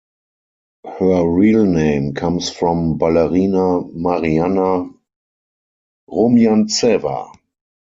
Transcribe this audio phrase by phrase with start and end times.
[0.83, 4.89] Her real name comes from ballerina Marianna
[6.09, 7.31] Rumjantseva.